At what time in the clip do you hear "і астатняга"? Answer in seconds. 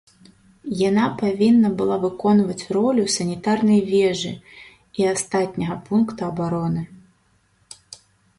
5.03-5.75